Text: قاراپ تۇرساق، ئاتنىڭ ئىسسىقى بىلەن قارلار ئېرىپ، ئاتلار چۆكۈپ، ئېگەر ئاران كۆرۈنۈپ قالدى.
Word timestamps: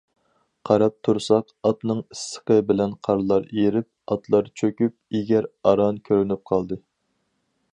قاراپ 0.67 0.93
تۇرساق، 1.07 1.51
ئاتنىڭ 1.69 1.99
ئىسسىقى 2.15 2.57
بىلەن 2.71 2.95
قارلار 3.07 3.45
ئېرىپ، 3.59 3.89
ئاتلار 4.15 4.49
چۆكۈپ، 4.63 4.97
ئېگەر 5.19 5.49
ئاران 5.61 6.01
كۆرۈنۈپ 6.11 6.43
قالدى. 6.53 6.81